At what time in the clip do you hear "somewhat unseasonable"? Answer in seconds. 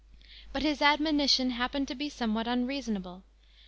2.09-3.21